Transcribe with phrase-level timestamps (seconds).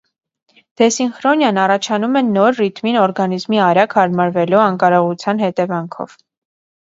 [0.81, 6.17] Դեսինխրոնիան առաջանում է նոր ռիթմին օրգանիզմի արագ հարմարվելու անկարողության հետևանքով։